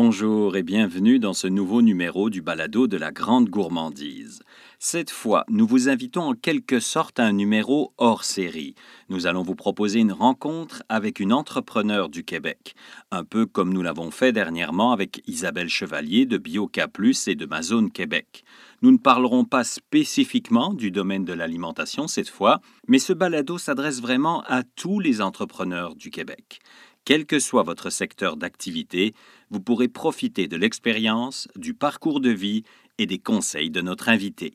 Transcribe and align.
Bonjour 0.00 0.56
et 0.56 0.62
bienvenue 0.62 1.18
dans 1.18 1.32
ce 1.32 1.48
nouveau 1.48 1.82
numéro 1.82 2.30
du 2.30 2.40
balado 2.40 2.86
de 2.86 2.96
la 2.96 3.10
grande 3.10 3.48
gourmandise. 3.48 4.44
Cette 4.78 5.10
fois, 5.10 5.44
nous 5.48 5.66
vous 5.66 5.88
invitons 5.88 6.22
en 6.22 6.34
quelque 6.34 6.78
sorte 6.78 7.18
à 7.18 7.24
un 7.24 7.32
numéro 7.32 7.94
hors 7.98 8.22
série. 8.22 8.76
Nous 9.08 9.26
allons 9.26 9.42
vous 9.42 9.56
proposer 9.56 9.98
une 9.98 10.12
rencontre 10.12 10.84
avec 10.88 11.18
une 11.18 11.32
entrepreneur 11.32 12.08
du 12.08 12.22
Québec, 12.22 12.76
un 13.10 13.24
peu 13.24 13.44
comme 13.44 13.72
nous 13.72 13.82
l'avons 13.82 14.12
fait 14.12 14.30
dernièrement 14.30 14.92
avec 14.92 15.20
Isabelle 15.26 15.68
Chevalier 15.68 16.26
de 16.26 16.38
Bioca 16.38 16.86
Plus 16.86 17.26
et 17.26 17.34
de 17.34 17.46
Mazone 17.46 17.90
Québec. 17.90 18.44
Nous 18.82 18.92
ne 18.92 18.98
parlerons 18.98 19.44
pas 19.44 19.64
spécifiquement 19.64 20.74
du 20.74 20.92
domaine 20.92 21.24
de 21.24 21.32
l'alimentation 21.32 22.06
cette 22.06 22.28
fois, 22.28 22.60
mais 22.86 23.00
ce 23.00 23.12
balado 23.12 23.58
s'adresse 23.58 24.00
vraiment 24.00 24.44
à 24.46 24.62
tous 24.62 25.00
les 25.00 25.20
entrepreneurs 25.20 25.96
du 25.96 26.10
Québec. 26.10 26.60
Quel 27.08 27.24
que 27.24 27.38
soit 27.38 27.62
votre 27.62 27.88
secteur 27.88 28.36
d'activité, 28.36 29.14
vous 29.48 29.60
pourrez 29.60 29.88
profiter 29.88 30.46
de 30.46 30.58
l'expérience, 30.58 31.48
du 31.56 31.72
parcours 31.72 32.20
de 32.20 32.28
vie 32.28 32.64
et 32.98 33.06
des 33.06 33.18
conseils 33.18 33.70
de 33.70 33.80
notre 33.80 34.10
invité. 34.10 34.52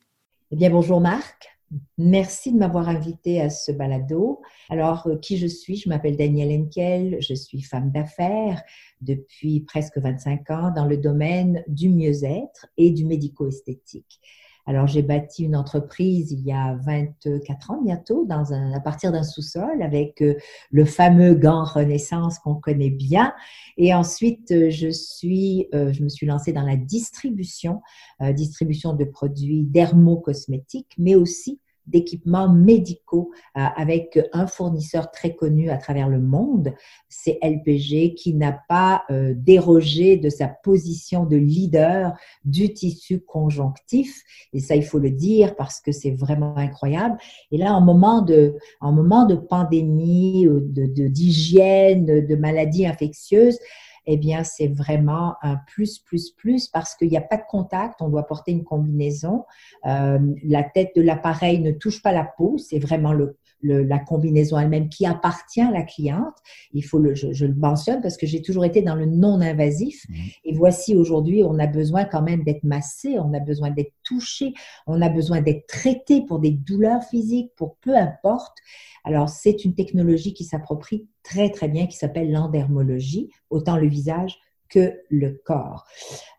Eh 0.51 0.55
bien, 0.55 0.69
bonjour 0.69 1.01
Marc. 1.01 1.47
Merci 1.97 2.53
de 2.53 2.59
m'avoir 2.59 2.89
invité 2.89 3.41
à 3.41 3.49
ce 3.49 3.71
balado. 3.71 4.39
Alors, 4.69 5.07
euh, 5.07 5.17
qui 5.17 5.37
je 5.37 5.47
suis? 5.47 5.77
Je 5.77 5.89
m'appelle 5.89 6.15
Danielle 6.15 6.51
Henkel, 6.51 7.17
je 7.21 7.33
suis 7.33 7.63
femme 7.63 7.91
d'affaires 7.91 8.61
depuis 9.01 9.61
presque 9.61 9.97
25 9.97 10.51
ans 10.51 10.71
dans 10.75 10.85
le 10.85 10.97
domaine 10.97 11.63
du 11.67 11.89
mieux-être 11.89 12.67
et 12.77 12.91
du 12.91 13.05
médico-esthétique. 13.05 14.19
Alors, 14.65 14.87
j'ai 14.87 15.01
bâti 15.01 15.43
une 15.43 15.57
entreprise 15.57 16.31
il 16.31 16.39
y 16.41 16.53
a 16.53 16.75
24 16.85 17.71
ans 17.71 17.81
bientôt, 17.83 18.25
dans 18.25 18.53
un, 18.53 18.71
à 18.71 18.79
partir 18.79 19.11
d'un 19.11 19.23
sous-sol, 19.23 19.81
avec 19.81 20.21
euh, 20.21 20.35
le 20.71 20.85
fameux 20.85 21.33
gant 21.33 21.65
Renaissance 21.65 22.39
qu'on 22.39 22.55
connaît 22.55 22.89
bien. 22.89 23.33
Et 23.75 23.93
ensuite, 23.93 24.51
euh, 24.51 24.69
je, 24.69 24.89
suis, 24.89 25.67
euh, 25.73 25.91
je 25.91 26.01
me 26.01 26.09
suis 26.09 26.25
lancée 26.25 26.53
dans 26.53 26.65
la 26.65 26.77
distribution, 26.77 27.81
distribution 28.33 28.93
de 28.93 29.03
produits 29.03 29.63
dermocosmétiques, 29.63 30.93
mais 30.97 31.15
aussi 31.15 31.59
d'équipements 31.87 32.49
médicaux 32.49 33.31
euh, 33.57 33.61
avec 33.75 34.19
un 34.31 34.47
fournisseur 34.47 35.11
très 35.11 35.35
connu 35.35 35.69
à 35.69 35.77
travers 35.77 36.09
le 36.09 36.19
monde, 36.19 36.73
c'est 37.09 37.39
LPG, 37.41 38.15
qui 38.15 38.33
n'a 38.33 38.57
pas 38.67 39.03
euh, 39.09 39.33
dérogé 39.35 40.17
de 40.17 40.29
sa 40.29 40.47
position 40.47 41.25
de 41.25 41.37
leader 41.37 42.13
du 42.45 42.73
tissu 42.73 43.19
conjonctif. 43.19 44.21
Et 44.53 44.59
ça, 44.59 44.75
il 44.75 44.83
faut 44.83 44.99
le 44.99 45.11
dire 45.11 45.55
parce 45.55 45.81
que 45.81 45.91
c'est 45.91 46.11
vraiment 46.11 46.57
incroyable. 46.57 47.17
Et 47.51 47.57
là, 47.57 47.73
en 47.73 47.81
moment 47.81 48.21
de, 48.21 48.55
en 48.81 48.91
moment 48.91 49.25
de 49.25 49.35
pandémie, 49.35 50.45
de 50.45 51.07
d'hygiène, 51.07 52.05
de, 52.05 52.19
de 52.21 52.35
maladies 52.35 52.85
infectieuses, 52.85 53.59
eh 54.05 54.17
bien, 54.17 54.43
c'est 54.43 54.67
vraiment 54.67 55.35
un 55.41 55.57
plus, 55.67 55.99
plus, 55.99 56.31
plus 56.31 56.67
parce 56.67 56.95
qu'il 56.95 57.09
n'y 57.09 57.17
a 57.17 57.21
pas 57.21 57.37
de 57.37 57.43
contact. 57.47 58.01
On 58.01 58.09
doit 58.09 58.27
porter 58.27 58.51
une 58.51 58.63
combinaison. 58.63 59.45
Euh, 59.85 60.19
la 60.43 60.63
tête 60.63 60.91
de 60.95 61.01
l'appareil 61.01 61.59
ne 61.59 61.71
touche 61.71 62.01
pas 62.01 62.11
la 62.11 62.25
peau. 62.25 62.57
C'est 62.57 62.79
vraiment 62.79 63.13
le, 63.13 63.37
la 63.63 63.99
combinaison 63.99 64.59
elle-même 64.59 64.89
qui 64.89 65.05
appartient 65.05 65.61
à 65.61 65.71
la 65.71 65.83
cliente. 65.83 66.35
Il 66.73 66.83
faut 66.83 66.99
le, 66.99 67.15
je, 67.15 67.45
le 67.45 67.53
mentionne 67.53 68.01
parce 68.01 68.17
que 68.17 68.27
j'ai 68.27 68.41
toujours 68.41 68.65
été 68.65 68.81
dans 68.81 68.95
le 68.95 69.05
non-invasif. 69.05 70.05
Mmh. 70.09 70.15
Et 70.45 70.53
voici 70.53 70.95
aujourd'hui, 70.95 71.43
on 71.43 71.57
a 71.59 71.67
besoin 71.67 72.05
quand 72.05 72.21
même 72.21 72.43
d'être 72.43 72.63
massé, 72.63 73.17
on 73.19 73.33
a 73.33 73.39
besoin 73.39 73.71
d'être 73.71 73.93
touché, 74.03 74.53
on 74.87 75.01
a 75.01 75.09
besoin 75.09 75.41
d'être 75.41 75.65
traité 75.67 76.21
pour 76.25 76.39
des 76.39 76.51
douleurs 76.51 77.03
physiques, 77.03 77.51
pour 77.55 77.77
peu 77.77 77.95
importe. 77.95 78.57
Alors, 79.03 79.29
c'est 79.29 79.65
une 79.65 79.75
technologie 79.75 80.33
qui 80.33 80.43
s'approprie 80.43 81.07
très, 81.23 81.49
très 81.49 81.67
bien, 81.67 81.87
qui 81.87 81.97
s'appelle 81.97 82.31
l'endermologie, 82.31 83.29
autant 83.49 83.77
le 83.77 83.87
visage 83.87 84.37
que 84.69 85.01
le 85.09 85.39
corps. 85.45 85.85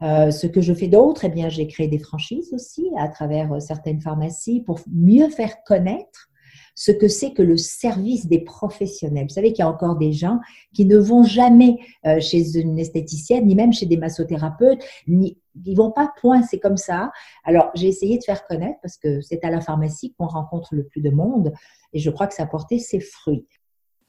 Euh, 0.03 0.31
ce 0.31 0.47
que 0.47 0.61
je 0.61 0.75
fais 0.75 0.89
d'autre, 0.89 1.25
eh 1.25 1.29
bien, 1.29 1.49
j'ai 1.49 1.69
créé 1.69 1.89
des 1.89 1.99
franchises 2.01 2.53
aussi 2.53 2.91
à 2.99 3.09
travers 3.09 3.53
euh, 3.53 3.61
certaines 3.61 4.01
pharmacies 4.01 4.61
pour 4.61 4.81
mieux 4.91 5.29
faire 5.29 5.63
connaître 5.65 6.31
ce 6.75 6.93
que 6.93 7.09
c'est 7.09 7.33
que 7.33 7.43
le 7.43 7.57
service 7.57 8.27
des 8.27 8.41
professionnels. 8.41 9.27
Vous 9.29 9.35
savez 9.35 9.53
qu'il 9.53 9.61
y 9.61 9.67
a 9.67 9.71
encore 9.71 9.97
des 9.97 10.13
gens 10.13 10.41
qui 10.75 10.85
ne 10.85 10.99
vont 10.99 11.23
jamais 11.23 11.79
euh, 12.07 12.21
chez 12.21 12.59
une 12.59 12.79
esthéticienne, 12.79 13.47
ni 13.47 13.55
même 13.55 13.73
chez 13.73 13.87
des 13.87 13.97
massothérapeutes, 13.97 14.83
ni, 15.07 15.39
ils 15.65 15.77
vont 15.77 15.93
pas 15.93 16.13
point, 16.21 16.43
c'est 16.43 16.59
comme 16.59 16.77
ça. 16.77 17.13
Alors, 17.45 17.71
j'ai 17.75 17.89
essayé 17.89 18.19
de 18.19 18.25
faire 18.25 18.47
connaître 18.47 18.79
parce 18.83 18.97
que 18.97 19.21
c'est 19.21 19.45
à 19.45 19.51
la 19.51 19.61
pharmacie 19.61 20.15
qu'on 20.19 20.27
rencontre 20.27 20.75
le 20.75 20.85
plus 20.85 21.01
de 21.01 21.11
monde 21.11 21.53
et 21.93 21.99
je 21.99 22.11
crois 22.11 22.27
que 22.27 22.35
ça 22.35 22.43
a 22.43 22.47
porté 22.47 22.79
ses 22.79 23.01
fruits. 23.01 23.47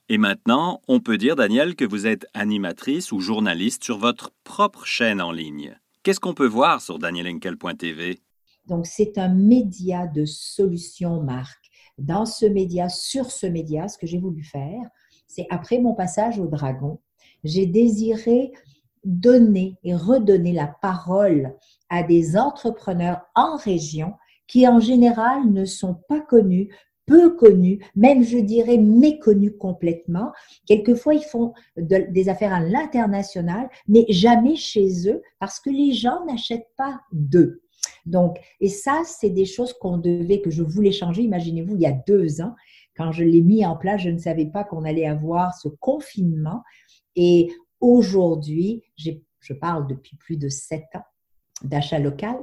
Et 0.08 0.18
maintenant, 0.18 0.82
on 0.88 1.00
peut 1.00 1.18
dire, 1.18 1.36
Daniel, 1.36 1.76
que 1.76 1.86
vous 1.86 2.06
êtes 2.06 2.28
animatrice 2.34 3.12
ou 3.12 3.20
journaliste 3.20 3.84
sur 3.84 3.97
votre 3.97 4.32
propre 4.44 4.86
chaîne 4.86 5.20
en 5.20 5.32
ligne. 5.32 5.80
Qu'est-ce 6.03 6.20
qu'on 6.20 6.36
peut 6.36 6.47
voir 6.47 6.82
sur 6.82 7.00
danielenkel.tv? 7.00 8.20
Donc, 8.68 8.86
c'est 8.86 9.18
un 9.18 9.30
média 9.30 10.06
de 10.06 10.26
solutions 10.26 11.22
marque 11.22 11.65
dans 11.98 12.26
ce 12.26 12.46
média, 12.46 12.90
sur 12.90 13.32
ce 13.32 13.48
média, 13.48 13.88
ce 13.88 13.98
que 13.98 14.08
j'ai 14.08 14.20
voulu 14.20 14.44
faire, 14.44 14.82
c'est 15.28 15.48
après 15.50 15.80
mon 15.80 15.94
passage 15.94 16.40
au 16.40 16.48
Dragon, 16.48 17.00
j'ai 17.44 17.66
désiré 17.66 18.52
donner 19.04 19.78
et 19.84 19.96
redonner 19.96 20.52
la 20.52 20.68
parole 20.68 21.56
à 21.90 22.04
des 22.04 22.38
entrepreneurs 22.38 23.22
en 23.36 23.56
région 23.56 24.14
qui 24.48 24.68
en 24.68 24.80
général 24.80 25.52
ne 25.52 25.66
sont 25.66 25.96
pas 26.08 26.22
connus, 26.22 26.70
peu 27.06 27.36
connus, 27.36 27.80
même 27.96 28.24
je 28.24 28.38
dirais 28.40 28.78
méconnus 28.78 29.54
complètement. 29.60 30.32
Quelquefois, 30.66 31.14
ils 31.14 31.24
font 31.24 31.54
des 31.78 32.30
affaires 32.30 32.54
à 32.54 32.62
l'international, 32.62 33.70
mais 33.88 34.06
jamais 34.10 34.56
chez 34.56 35.08
eux 35.08 35.22
parce 35.40 35.60
que 35.60 35.70
les 35.70 35.94
gens 35.94 36.26
n'achètent 36.26 36.72
pas 36.78 37.00
d'eux. 37.12 37.62
Donc, 38.06 38.40
et 38.59 38.69
ça, 38.69 39.01
c'est 39.06 39.29
des 39.29 39.46
choses 39.46 39.73
qu'on 39.73 39.97
devait, 39.97 40.41
que 40.41 40.51
je 40.51 40.63
voulais 40.63 40.91
changer. 40.91 41.23
Imaginez-vous, 41.23 41.75
il 41.75 41.81
y 41.81 41.85
a 41.85 41.91
deux 41.91 42.41
ans, 42.41 42.56
quand 42.96 43.12
je 43.12 43.23
l'ai 43.23 43.41
mis 43.41 43.66
en 43.66 43.75
place, 43.75 44.01
je 44.01 44.09
ne 44.09 44.18
savais 44.18 44.46
pas 44.46 44.63
qu'on 44.63 44.84
allait 44.84 45.07
avoir 45.07 45.53
ce 45.53 45.68
confinement. 45.68 46.63
Et 47.16 47.51
aujourd'hui, 47.79 48.84
je 48.97 49.53
parle 49.53 49.88
depuis 49.88 50.18
plus 50.18 50.38
de 50.38 50.50
sept 50.50 50.85
ans 50.96 51.06
d'achat 51.63 52.00
local, 52.00 52.38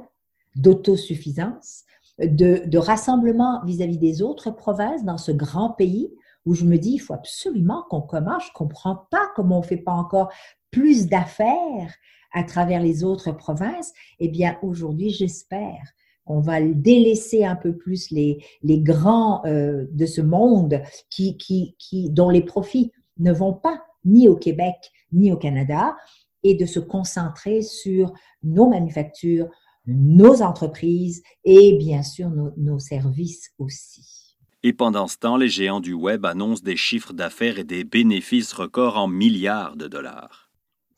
d'autosuffisance, 0.55 1.83
de, 2.19 2.77
rassemblement 2.77 3.63
vis-à-vis 3.65 3.97
des 3.97 4.21
autres 4.21 4.51
provinces 4.51 5.03
dans 5.03 5.17
ce 5.17 5.31
grand 5.31 5.71
pays 5.71 6.13
où 6.45 6.53
je 6.53 6.65
me 6.65 6.77
dis, 6.77 6.93
il 6.93 6.99
faut 6.99 7.13
absolument 7.13 7.85
qu'on 7.89 8.01
commence. 8.01 8.43
Je 8.43 8.49
ne 8.49 8.53
comprends 8.53 9.07
pas 9.09 9.31
comment 9.35 9.57
on 9.57 9.61
ne 9.61 9.65
fait 9.65 9.77
pas 9.77 9.93
encore 9.93 10.31
plus 10.71 11.07
d'affaires 11.07 11.93
à 12.33 12.43
travers 12.43 12.81
les 12.81 13.03
autres 13.03 13.31
provinces, 13.31 13.93
eh 14.19 14.27
bien 14.27 14.57
aujourd'hui, 14.61 15.11
j'espère 15.11 15.93
qu'on 16.25 16.39
va 16.39 16.61
délaisser 16.61 17.43
un 17.43 17.55
peu 17.55 17.75
plus 17.75 18.09
les, 18.11 18.43
les 18.61 18.79
grands 18.79 19.45
euh, 19.45 19.85
de 19.91 20.05
ce 20.05 20.21
monde 20.21 20.81
qui, 21.09 21.37
qui, 21.37 21.75
qui, 21.77 22.09
dont 22.09 22.29
les 22.29 22.43
profits 22.43 22.91
ne 23.19 23.31
vont 23.31 23.53
pas 23.53 23.83
ni 24.05 24.27
au 24.27 24.35
Québec 24.35 24.75
ni 25.11 25.31
au 25.31 25.37
Canada 25.37 25.95
et 26.43 26.55
de 26.55 26.65
se 26.65 26.79
concentrer 26.79 27.61
sur 27.61 28.13
nos 28.41 28.67
manufactures, 28.67 29.47
nos 29.85 30.41
entreprises 30.41 31.23
et 31.43 31.77
bien 31.77 32.03
sûr 32.03 32.29
nos, 32.29 32.51
nos 32.57 32.79
services 32.79 33.51
aussi. 33.59 34.37
Et 34.63 34.73
pendant 34.73 35.07
ce 35.07 35.17
temps, 35.17 35.35
les 35.35 35.49
géants 35.49 35.81
du 35.81 35.93
Web 35.93 36.25
annoncent 36.25 36.63
des 36.63 36.77
chiffres 36.77 37.13
d'affaires 37.13 37.59
et 37.59 37.65
des 37.65 37.83
bénéfices 37.83 38.53
records 38.53 38.97
en 38.97 39.07
milliards 39.07 39.75
de 39.75 39.87
dollars 39.87 40.42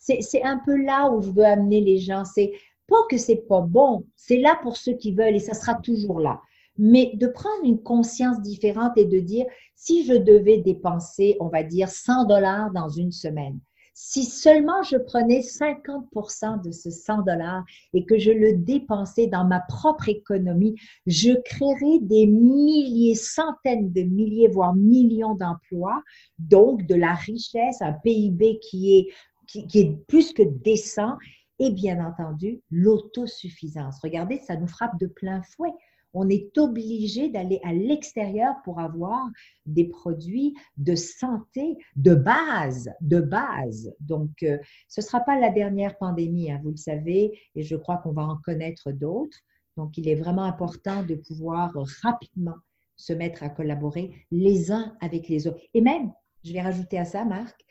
c'est 0.05 0.43
un 0.43 0.61
peu 0.65 0.75
là 0.75 1.09
où 1.11 1.21
je 1.21 1.31
veux 1.31 1.45
amener 1.45 1.81
les 1.81 1.97
gens. 1.97 2.25
C'est 2.25 2.51
pas 2.87 3.03
que 3.09 3.17
c'est 3.17 3.47
pas 3.47 3.61
bon, 3.61 4.05
c'est 4.15 4.37
là 4.37 4.59
pour 4.61 4.77
ceux 4.77 4.93
qui 4.93 5.11
veulent 5.11 5.35
et 5.35 5.39
ça 5.39 5.53
sera 5.53 5.75
toujours 5.75 6.19
là. 6.19 6.41
Mais 6.77 7.11
de 7.15 7.27
prendre 7.27 7.63
une 7.63 7.81
conscience 7.81 8.41
différente 8.41 8.97
et 8.97 9.05
de 9.05 9.19
dire, 9.19 9.45
si 9.75 10.05
je 10.05 10.13
devais 10.13 10.57
dépenser, 10.57 11.37
on 11.39 11.47
va 11.47 11.63
dire, 11.63 11.89
100 11.89 12.25
dollars 12.25 12.71
dans 12.71 12.89
une 12.89 13.11
semaine, 13.11 13.59
si 13.97 14.25
seulement 14.25 14.83
je 14.83 14.97
prenais 14.97 15.39
50% 15.39 16.61
de 16.61 16.71
ce 16.71 16.91
100 16.91 17.21
dollars 17.21 17.63
et 17.93 18.05
que 18.05 18.17
je 18.17 18.31
le 18.31 18.57
dépensais 18.57 19.27
dans 19.27 19.45
ma 19.45 19.61
propre 19.61 20.09
économie, 20.09 20.75
je 21.07 21.31
créerais 21.45 21.99
des 22.01 22.27
milliers, 22.27 23.15
centaines 23.15 23.93
de 23.93 24.01
milliers, 24.01 24.49
voire 24.49 24.75
millions 24.75 25.33
d'emplois, 25.33 26.03
donc 26.39 26.85
de 26.85 26.95
la 26.95 27.13
richesse, 27.13 27.81
un 27.81 27.93
PIB 27.93 28.59
qui 28.59 28.97
est 28.97 29.07
qui, 29.47 29.67
est 29.73 30.07
plus 30.07 30.33
que 30.33 30.43
décent, 30.43 31.17
et 31.59 31.71
bien 31.71 32.05
entendu 32.05 32.61
l'autosuffisance. 32.69 33.99
Regardez, 34.03 34.39
ça 34.39 34.57
nous 34.57 34.67
frappe 34.67 34.99
de 34.99 35.07
plein 35.07 35.41
fouet. 35.43 35.71
On 36.13 36.29
est 36.29 36.57
obligé 36.57 37.29
d'aller 37.29 37.59
à 37.63 37.73
l'extérieur 37.73 38.55
pour 38.63 38.79
avoir 38.79 39.29
des 39.65 39.85
produits 39.85 40.55
de 40.77 40.95
santé 40.95 41.77
de 41.95 42.15
base, 42.15 42.89
de 43.01 43.19
base. 43.19 43.93
Donc, 43.99 44.31
euh, 44.43 44.57
ce 44.87 45.01
ne 45.01 45.05
sera 45.05 45.19
pas 45.19 45.37
la 45.39 45.49
dernière 45.49 45.97
pandémie, 45.97 46.51
hein, 46.51 46.61
vous 46.63 46.71
le 46.71 46.77
savez, 46.77 47.37
et 47.53 47.63
je 47.63 47.75
crois 47.75 47.97
qu'on 47.97 48.13
va 48.13 48.23
en 48.23 48.37
connaître 48.37 48.91
d'autres. 48.91 49.37
Donc, 49.75 49.97
il 49.97 50.07
est 50.07 50.15
vraiment 50.15 50.43
important 50.43 51.03
de 51.03 51.15
pouvoir 51.15 51.73
rapidement 52.01 52.55
se 52.95 53.11
mettre 53.11 53.43
à 53.43 53.49
collaborer 53.49 54.25
les 54.31 54.71
uns 54.71 54.95
avec 55.01 55.27
les 55.27 55.47
autres. 55.47 55.59
Et 55.73 55.81
même, 55.81 56.13
je 56.45 56.53
vais 56.53 56.61
rajouter 56.61 56.97
à 56.97 57.05
ça, 57.05 57.25
Marc, 57.25 57.64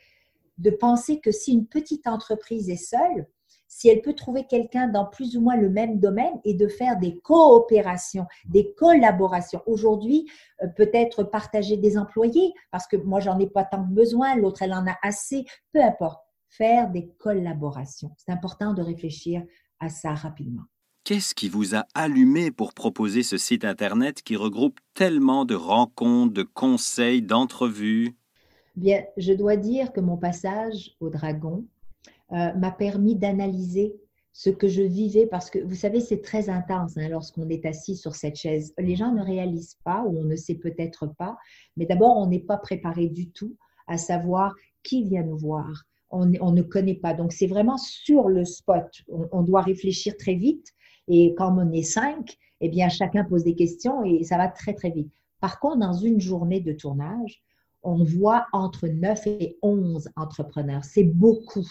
de 0.57 0.69
penser 0.69 1.19
que 1.19 1.31
si 1.31 1.53
une 1.53 1.67
petite 1.67 2.07
entreprise 2.07 2.69
est 2.69 2.75
seule, 2.75 3.27
si 3.67 3.89
elle 3.89 4.01
peut 4.01 4.13
trouver 4.13 4.45
quelqu'un 4.45 4.87
dans 4.87 5.05
plus 5.05 5.35
ou 5.35 5.41
moins 5.41 5.57
le 5.57 5.69
même 5.69 5.99
domaine 5.99 6.39
et 6.45 6.53
de 6.53 6.67
faire 6.67 6.97
des 6.97 7.19
coopérations, 7.19 8.25
des 8.45 8.73
collaborations. 8.73 9.61
Aujourd'hui, 9.65 10.29
euh, 10.63 10.67
peut-être 10.77 11.23
partager 11.23 11.75
des 11.75 11.97
employés, 11.97 12.53
parce 12.71 12.87
que 12.87 12.95
moi, 12.95 13.19
j'en 13.19 13.37
ai 13.37 13.47
pas 13.47 13.65
tant 13.65 13.81
besoin, 13.81 14.35
l'autre, 14.37 14.61
elle 14.61 14.73
en 14.73 14.87
a 14.87 14.95
assez, 15.01 15.45
peu 15.73 15.83
importe. 15.83 16.21
Faire 16.47 16.89
des 16.89 17.09
collaborations. 17.19 18.15
C'est 18.17 18.31
important 18.31 18.73
de 18.73 18.81
réfléchir 18.81 19.43
à 19.81 19.89
ça 19.89 20.13
rapidement. 20.13 20.63
Qu'est-ce 21.03 21.35
qui 21.35 21.49
vous 21.49 21.75
a 21.75 21.85
allumé 21.93 22.51
pour 22.51 22.73
proposer 22.73 23.23
ce 23.23 23.37
site 23.37 23.65
Internet 23.65 24.21
qui 24.21 24.37
regroupe 24.37 24.79
tellement 24.93 25.43
de 25.43 25.53
rencontres, 25.53 26.33
de 26.33 26.43
conseils, 26.43 27.21
d'entrevues? 27.21 28.15
Bien, 28.75 29.05
je 29.15 29.33
dois 29.33 29.55
dire 29.55 29.93
que 29.93 30.01
mon 30.01 30.17
passage 30.17 30.95
au 30.99 31.09
Dragon 31.09 31.65
euh, 32.33 32.53
m'a 32.53 32.71
permis 32.71 33.15
d'analyser 33.15 33.95
ce 34.33 34.49
que 34.49 34.67
je 34.67 34.81
vivais 34.81 35.27
parce 35.27 35.49
que 35.49 35.59
vous 35.59 35.75
savez, 35.75 36.01
c'est 36.01 36.21
très 36.21 36.49
intense 36.49 36.97
hein, 36.97 37.07
lorsqu'on 37.07 37.47
est 37.47 37.65
assis 37.65 37.95
sur 37.95 38.15
cette 38.15 38.35
chaise. 38.35 38.73
Les 38.77 38.97
gens 38.97 39.13
ne 39.13 39.23
réalisent 39.23 39.77
pas 39.85 40.03
ou 40.03 40.19
on 40.19 40.25
ne 40.25 40.35
sait 40.35 40.55
peut-être 40.55 41.07
pas, 41.17 41.37
mais 41.77 41.85
d'abord, 41.85 42.17
on 42.17 42.27
n'est 42.27 42.41
pas 42.41 42.57
préparé 42.57 43.07
du 43.07 43.29
tout 43.29 43.55
à 43.87 43.97
savoir 43.97 44.53
qui 44.83 45.03
vient 45.03 45.23
nous 45.23 45.37
voir. 45.37 45.85
On, 46.11 46.25
ne 46.25 46.61
connaît 46.61 46.95
pas. 46.95 47.13
Donc, 47.13 47.33
c'est 47.33 47.47
vraiment 47.47 47.77
sur 47.77 48.29
le 48.29 48.45
spot. 48.45 48.85
On, 49.09 49.41
doit 49.41 49.61
réfléchir 49.61 50.15
très 50.17 50.35
vite. 50.35 50.67
Et 51.09 51.33
quand 51.35 51.57
on 51.57 51.73
est 51.73 51.83
cinq, 51.83 52.37
eh 52.61 52.69
bien, 52.69 52.87
chacun 52.87 53.25
pose 53.25 53.43
des 53.43 53.55
questions 53.55 54.03
et 54.05 54.23
ça 54.23 54.37
va 54.37 54.47
très, 54.47 54.73
très 54.73 54.91
vite. 54.91 55.11
Par 55.41 55.59
contre, 55.59 55.77
dans 55.77 55.93
une 55.93 56.21
journée 56.21 56.61
de 56.61 56.71
tournage, 56.71 57.43
on 57.85 58.03
voit 58.03 58.47
entre 58.51 58.87
9 58.87 59.27
et 59.27 59.57
11 59.61 60.09
entrepreneurs. 60.15 60.83
C'est 60.83 61.03
beaucoup 61.03 61.65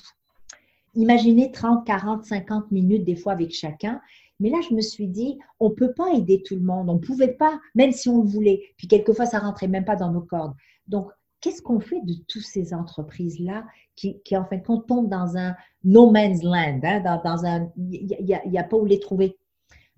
imaginez 0.94 1.50
30, 1.50 1.87
40, 1.87 2.25
50 2.25 2.70
minutes 2.70 3.05
des 3.05 3.16
fois 3.16 3.32
avec 3.32 3.52
chacun. 3.52 4.00
Mais 4.40 4.50
là, 4.50 4.58
je 4.69 4.75
me 4.75 4.81
suis 4.81 5.06
dit, 5.06 5.38
on 5.61 5.69
ne 5.69 5.75
peut 5.75 5.93
pas 5.93 6.12
aider 6.12 6.43
tout 6.44 6.55
le 6.55 6.62
monde. 6.62 6.90
On 6.90 6.94
ne 6.94 6.99
pouvait 6.99 7.32
pas, 7.32 7.61
même 7.75 7.93
si 7.93 8.08
on 8.08 8.22
le 8.22 8.28
voulait. 8.28 8.62
Puis 8.76 8.88
quelquefois, 8.88 9.26
ça 9.26 9.38
rentrait 9.38 9.69
même 9.69 9.84
pas 9.84 9.96
dans 9.96 10.11
nos 10.11 10.22
cordes. 10.22 10.55
Donc, 10.88 11.11
qu'est-ce 11.40 11.62
qu'on 11.62 11.81
fait 11.81 12.00
de 12.02 12.14
toutes 12.26 12.43
ces 12.43 12.75
entreprises-là 12.75 13.64
qui, 13.94 14.20
en 14.32 14.44
fin 14.44 14.56
de 14.56 14.64
compte, 14.64 14.87
tombent 14.88 15.08
dans 15.08 15.37
un 15.37 15.55
no 15.84 16.10
man's 16.10 16.43
land, 16.43 16.81
hein, 16.82 17.00
dans, 17.00 17.44
un, 17.44 17.70
il 17.76 18.17
n'y 18.46 18.58
a, 18.58 18.64
pas 18.64 18.76
où 18.76 18.84
les 18.84 18.99
trouver? 18.99 19.37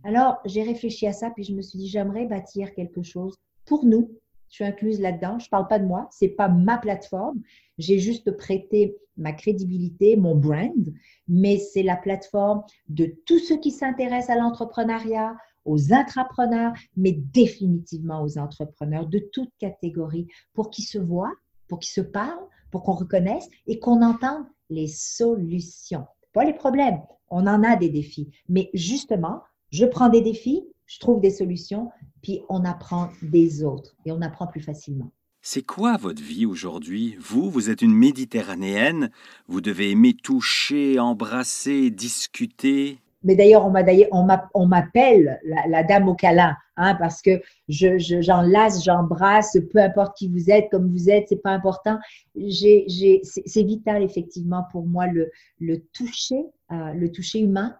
Alors, 0.05 0.39
j'ai 0.45 0.62
réfléchi 0.62 1.07
à 1.07 1.12
ça, 1.12 1.31
puis 1.31 1.45
je 1.45 1.55
me 1.55 1.62
suis 1.62 1.79
dit, 1.79 1.89
j'aimerais 1.89 2.27
bâtir 2.27 2.75
quelque 2.75 3.03
chose 3.03 3.37
pour 3.65 3.85
nous, 3.85 4.11
suis 4.56 4.64
incluse 4.64 5.00
là-dedans. 5.00 5.38
Je 5.38 5.47
ne 5.47 5.50
parle 5.50 5.69
pas 5.69 5.79
de 5.79 5.87
moi, 5.87 6.08
c'est 6.11 6.29
pas 6.29 6.49
ma 6.49 6.79
plateforme. 6.79 7.41
J'ai 7.79 7.99
juste 7.99 8.37
prêté 8.37 8.97
ma 9.17 9.32
crédibilité, 9.32 10.17
mon 10.17 10.35
brand, 10.35 10.93
mais 11.29 11.58
c'est 11.58 11.82
la 11.82 11.97
plateforme 11.97 12.62
de 12.88 13.14
tous 13.25 13.38
ceux 13.38 13.58
qui 13.58 13.70
s'intéressent 13.70 14.37
à 14.37 14.41
l'entrepreneuriat, 14.41 15.37
aux 15.64 15.93
intrapreneurs, 15.93 16.73
mais 16.97 17.12
définitivement 17.12 18.23
aux 18.23 18.38
entrepreneurs 18.38 19.06
de 19.06 19.19
toutes 19.19 19.53
catégories 19.58 20.29
pour 20.55 20.70
qu'ils 20.70 20.85
se 20.85 20.99
voient, 20.99 21.35
pour 21.69 21.81
qu'ils 21.81 21.93
se 21.93 22.00
parlent, 22.00 22.47
pour 22.70 22.82
qu'on 22.82 22.93
reconnaisse 22.93 23.49
et 23.67 23.79
qu'on 23.79 24.02
entende 24.02 24.44
les 24.70 24.87
solutions. 24.87 26.06
Pas 26.32 26.44
les 26.44 26.52
problèmes, 26.55 27.00
on 27.31 27.47
en 27.47 27.62
a 27.62 27.76
des 27.76 27.88
défis, 27.88 28.31
mais 28.49 28.70
justement, 28.75 29.41
je 29.70 29.85
prends 29.85 30.09
des 30.09 30.20
défis, 30.20 30.64
je 30.87 31.00
trouve 31.00 31.20
des 31.20 31.31
solutions, 31.31 31.91
puis 32.26 32.43
on 32.49 32.64
apprend 32.64 33.11
des 33.23 33.62
autres 33.62 33.94
et 34.05 34.11
on 34.11 34.20
apprend 34.20 34.49
plus 34.49 34.61
facilement. 34.61 35.12
C'est 35.43 35.64
quoi 35.64 35.96
votre 35.96 36.20
vie 36.20 36.44
aujourd'hui? 36.44 37.17
Vous, 37.20 37.49
vous 37.49 37.70
êtes 37.70 37.82
une 37.82 37.94
méditerranéenne, 37.94 39.12
vous 39.46 39.61
devez 39.61 39.93
aimer 39.93 40.12
toucher, 40.12 40.99
embrasser, 40.99 41.90
discuter. 41.90 42.99
Mais 43.23 43.37
d'ailleurs, 43.37 43.64
on 43.64 44.67
m'appelle 44.67 45.40
la, 45.44 45.84
dame 45.84 46.08
au 46.08 46.17
câlin, 46.17 46.56
hein, 46.76 46.96
parce 46.96 47.23
que 47.23 47.40
j'enlace, 47.69 48.82
j'embrasse, 48.82 49.56
peu 49.73 49.78
importe 49.78 50.17
qui 50.17 50.26
vous 50.26 50.50
êtes, 50.50 50.69
comme 50.73 50.90
vous 50.90 51.08
êtes, 51.08 51.26
c'est 51.28 51.40
pas 51.40 51.52
important. 51.52 51.96
c'est 52.34 53.62
vital 53.62 54.02
effectivement 54.02 54.64
pour 54.73 54.84
moi 54.84 55.06
le, 55.06 55.31
le 55.61 55.78
toucher, 55.93 56.44
euh, 56.73 56.93
le 56.93 57.12
toucher 57.12 57.38
humain. 57.38 57.76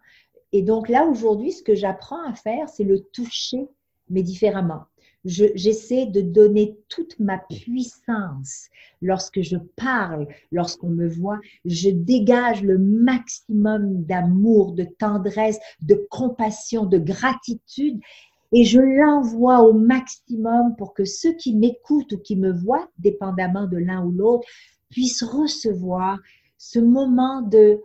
Et 0.53 0.63
donc 0.63 0.89
là 0.89 1.05
aujourd'hui, 1.05 1.51
ce 1.51 1.65
que 1.65 1.75
j'apprends 1.75 2.23
à 2.31 2.35
faire, 2.35 2.69
c'est 2.69 2.85
le 2.85 3.01
toucher, 3.01 3.67
mais 4.09 4.23
différemment 4.23 4.87
j'essaie 5.27 6.07
de 6.07 6.21
donner 6.21 6.79
toute 6.89 7.19
ma 7.19 7.39
puissance. 7.39 8.69
Lorsque 9.03 9.43
je 9.43 9.57
parle, 9.77 10.29
lorsqu'on 10.53 10.89
me 10.89 11.09
voit, 11.09 11.41
je 11.65 11.91
dégage 11.91 12.63
le 12.63 12.79
maximum 12.79 14.05
d'amour, 14.05 14.73
de 14.73 14.85
tendresse, 14.85 15.59
de 15.83 16.07
compassion, 16.11 16.87
de 16.87 16.99
gratitude 16.99 18.01
et 18.53 18.65
je 18.65 18.81
l'envoie 18.81 19.61
au 19.63 19.73
maximum 19.73 20.77
pour 20.77 20.95
que 20.95 21.05
ceux 21.05 21.33
qui 21.33 21.55
m'écoutent 21.55 22.13
ou 22.13 22.19
qui 22.19 22.37
me 22.37 22.53
voient, 22.53 22.89
dépendamment 22.99 23.67
de 23.67 23.77
l'un 23.77 24.05
ou 24.05 24.13
l'autre, 24.13 24.47
puissent 24.89 25.25
recevoir 25.25 26.19
ce 26.57 26.79
moment 26.79 27.43
de, 27.43 27.81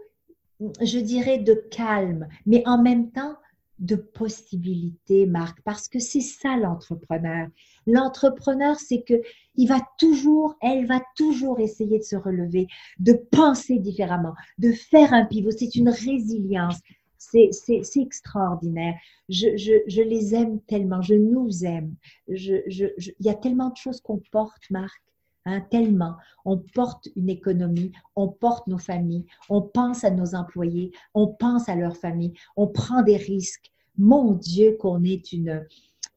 je 0.81 0.99
dirais, 0.99 1.39
de 1.39 1.55
calme, 1.71 2.27
mais 2.45 2.61
en 2.67 2.81
même 2.81 3.11
temps 3.11 3.35
de 3.81 3.95
possibilités, 3.95 5.25
Marc, 5.25 5.59
parce 5.63 5.87
que 5.89 5.99
c'est 5.99 6.21
ça 6.21 6.55
l'entrepreneur. 6.55 7.47
L'entrepreneur, 7.87 8.79
c'est 8.79 9.01
que 9.01 9.21
il 9.55 9.67
va 9.67 9.81
toujours, 9.97 10.55
elle 10.61 10.85
va 10.85 11.01
toujours 11.17 11.59
essayer 11.59 11.97
de 11.97 12.03
se 12.03 12.15
relever, 12.15 12.67
de 12.99 13.13
penser 13.13 13.79
différemment, 13.79 14.33
de 14.59 14.71
faire 14.71 15.13
un 15.13 15.25
pivot. 15.25 15.51
C'est 15.51 15.75
une 15.75 15.89
résilience. 15.89 16.77
C'est 17.17 17.97
extraordinaire. 17.97 18.95
Je, 19.29 19.55
je, 19.55 19.73
je, 19.87 20.01
les 20.01 20.33
aime 20.33 20.59
tellement, 20.61 21.01
je 21.01 21.13
nous 21.13 21.65
aime. 21.65 21.95
Je, 22.27 22.55
il 22.67 23.25
y 23.25 23.29
a 23.29 23.35
tellement 23.35 23.69
de 23.69 23.77
choses 23.77 24.01
qu'on 24.01 24.21
porte, 24.31 24.69
Marc. 24.69 25.01
Hein, 25.45 25.61
tellement. 25.71 26.17
On 26.45 26.57
porte 26.57 27.07
une 27.15 27.29
économie, 27.29 27.91
on 28.15 28.27
porte 28.27 28.67
nos 28.67 28.77
familles, 28.77 29.25
on 29.49 29.61
pense 29.61 30.03
à 30.03 30.11
nos 30.11 30.35
employés, 30.35 30.91
on 31.15 31.27
pense 31.27 31.67
à 31.67 31.75
leurs 31.75 31.97
familles, 31.97 32.33
on 32.55 32.67
prend 32.67 33.01
des 33.01 33.17
risques. 33.17 33.71
Mon 33.97 34.33
Dieu, 34.33 34.77
qu'on 34.79 35.03
est 35.03 35.31
une, 35.31 35.65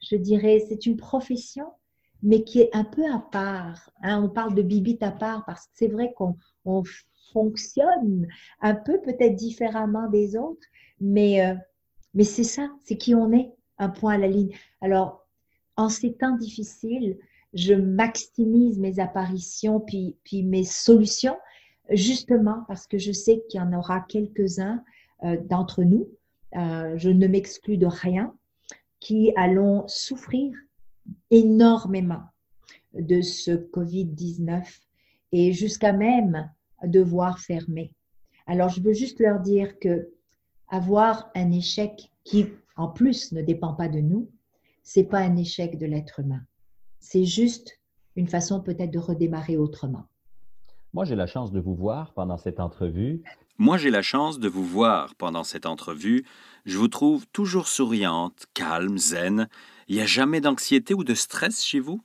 je 0.03 0.17
dirais, 0.17 0.63
c'est 0.69 0.85
une 0.85 0.99
profession, 0.99 1.67
mais 2.23 2.45
qui 2.45 2.61
est 2.61 2.71
un 2.75 2.85
peu 2.85 3.05
à 3.11 3.19
part. 3.19 3.91
Hein. 4.03 4.23
On 4.23 4.29
parle 4.29 4.55
de 4.55 4.63
bibite 4.63 5.03
à 5.03 5.11
part 5.11 5.45
parce 5.47 5.67
que 5.67 5.73
c'est 5.75 5.89
vrai 5.89 6.13
qu'on 6.15 6.37
fonctionne 7.33 8.29
un 8.61 8.75
peu 8.75 9.01
peut-être 9.01 9.37
différemment 9.37 10.09
des 10.09 10.37
autres, 10.37 10.67
mais, 11.01 11.47
euh, 11.47 11.55
mais 12.13 12.25
c'est 12.25 12.45
ça, 12.45 12.69
c'est 12.83 12.99
qui 12.99 13.15
on 13.15 13.33
est, 13.33 13.53
un 13.79 13.89
point 13.89 14.15
à 14.15 14.19
la 14.19 14.29
ligne. 14.29 14.55
Alors, 14.83 15.27
en 15.77 15.89
ces 15.89 16.13
temps 16.15 16.37
difficiles, 16.37 17.19
je 17.55 17.75
maximise 17.75 18.79
mes 18.79 18.99
apparitions 18.99 19.81
puis, 19.81 20.17
puis 20.25 20.43
mes 20.43 20.65
solutions, 20.65 21.37
justement 21.91 22.65
parce 22.69 22.87
que 22.87 22.99
je 22.99 23.13
sais 23.13 23.43
qu'il 23.49 23.61
y 23.61 23.63
en 23.63 23.73
aura 23.73 24.01
quelques-uns 24.01 24.83
euh, 25.25 25.37
d'entre 25.49 25.83
nous, 25.85 26.09
euh, 26.57 26.97
je 26.97 27.11
ne 27.11 27.27
m'exclus 27.27 27.79
de 27.79 27.87
rien, 27.87 28.35
qui 29.01 29.33
allons 29.37 29.87
souffrir 29.87 30.55
énormément 31.31 32.23
de 32.95 33.21
ce 33.21 33.51
Covid-19 33.51 34.65
et 35.33 35.53
jusqu'à 35.53 35.93
même 35.93 36.51
devoir 36.85 37.39
fermer. 37.39 37.93
Alors, 38.47 38.69
je 38.69 38.81
veux 38.81 38.93
juste 38.93 39.21
leur 39.21 39.41
dire 39.41 39.79
que 39.79 40.11
avoir 40.69 41.31
un 41.35 41.51
échec 41.51 42.11
qui, 42.25 42.47
en 42.77 42.89
plus, 42.89 43.33
ne 43.33 43.43
dépend 43.43 43.75
pas 43.75 43.89
de 43.89 44.01
nous, 44.01 44.31
c'est 44.83 45.05
pas 45.05 45.19
un 45.19 45.37
échec 45.37 45.79
de 45.79 45.87
l'être 45.87 46.21
humain. 46.21 46.43
C'est 47.05 47.27
juste 47.27 47.79
une 48.17 48.29
façon 48.29 48.63
peut-être 48.63 48.91
de 48.91 48.99
redémarrer 48.99 49.59
autrement. 49.59 50.07
Moi, 50.95 51.05
j'ai 51.05 51.15
la 51.15 51.27
chance 51.27 51.53
de 51.53 51.61
vous 51.61 51.75
voir 51.75 52.15
pendant 52.15 52.39
cette 52.39 52.61
entrevue. 52.61 53.23
Moi, 53.59 53.77
j'ai 53.77 53.91
la 53.91 54.01
chance 54.01 54.39
de 54.39 54.49
vous 54.49 54.65
voir 54.65 55.15
pendant 55.17 55.45
cette 55.45 55.67
entrevue. 55.67 56.25
Je 56.65 56.79
vous 56.79 56.89
trouve 56.89 57.27
toujours 57.27 57.69
souriante, 57.69 58.47
calme, 58.55 58.97
zen. 58.97 59.49
Il 59.87 59.97
n'y 59.97 60.01
a 60.01 60.07
jamais 60.07 60.41
d'anxiété 60.41 60.95
ou 60.95 61.05
de 61.05 61.13
stress 61.13 61.63
chez 61.63 61.79
vous? 61.79 62.01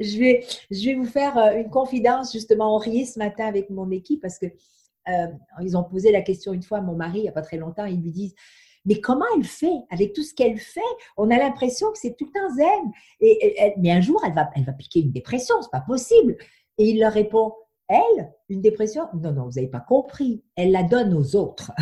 Je 0.00 0.18
vais, 0.18 0.44
je 0.72 0.86
vais 0.86 0.94
vous 0.94 1.06
faire 1.06 1.38
euh, 1.38 1.52
une 1.52 1.70
confidence. 1.70 2.32
Justement, 2.32 2.74
on 2.74 2.78
riait 2.78 3.04
ce 3.04 3.20
matin 3.20 3.46
avec 3.46 3.70
mon 3.70 3.88
équipe 3.92 4.20
parce 4.20 4.40
que 4.40 4.46
euh, 4.46 5.26
ils 5.62 5.76
ont 5.76 5.84
posé 5.84 6.10
la 6.10 6.22
question 6.22 6.52
une 6.52 6.62
fois 6.64 6.78
à 6.78 6.82
mon 6.82 6.96
mari 6.96 7.20
il 7.20 7.22
n'y 7.22 7.28
a 7.28 7.32
pas 7.32 7.42
très 7.42 7.56
longtemps. 7.56 7.84
Ils 7.84 8.02
lui 8.02 8.10
disent 8.10 8.34
mais 8.84 9.00
comment 9.00 9.24
elle 9.36 9.44
fait? 9.44 9.76
Avec 9.90 10.12
tout 10.12 10.22
ce 10.22 10.34
qu'elle 10.34 10.58
fait 10.58 10.80
On 11.16 11.30
a 11.30 11.36
l'impression 11.36 11.90
que 11.92 11.98
c'est 11.98 12.16
tout 12.16 12.30
un 12.34 12.54
zen. 12.54 12.92
Et, 13.20 13.74
mais 13.78 13.90
un 13.90 14.00
jour, 14.00 14.22
elle 14.24 14.34
va, 14.34 14.50
elle 14.54 14.64
va 14.64 14.72
piquer 14.72 15.00
une 15.00 15.12
dépression, 15.12 15.56
c'est 15.62 15.70
pas 15.70 15.80
possible. 15.80 16.36
Et 16.78 16.90
il 16.90 17.00
leur 17.00 17.12
répond 17.12 17.54
elle, 17.88 18.32
une 18.48 18.60
dépression? 18.60 19.08
Non, 19.14 19.32
non, 19.32 19.44
vous 19.46 19.52
n'avez 19.52 19.68
pas 19.68 19.80
compris. 19.80 20.44
Elle 20.56 20.72
la 20.72 20.82
donne 20.82 21.14
aux 21.14 21.36
autres. 21.36 21.72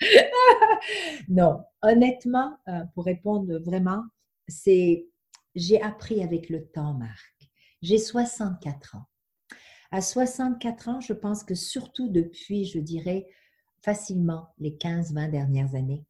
non, 1.28 1.64
honnêtement, 1.82 2.56
euh, 2.68 2.84
pour 2.94 3.04
répondre 3.04 3.58
vraiment, 3.58 4.04
c'est 4.46 5.06
j'ai 5.54 5.80
appris 5.82 6.22
avec 6.22 6.48
le 6.50 6.66
temps, 6.66 6.94
Marc. 6.94 7.50
J'ai 7.82 7.98
64 7.98 8.96
ans. 8.96 9.06
À 9.90 10.00
64 10.00 10.88
ans, 10.88 11.00
je 11.00 11.12
pense 11.12 11.44
que 11.44 11.54
surtout 11.54 12.08
depuis, 12.08 12.64
je 12.64 12.78
dirais, 12.78 13.28
facilement 13.84 14.48
les 14.58 14.72
15-20 14.72 15.30
dernières 15.30 15.74
années, 15.74 16.06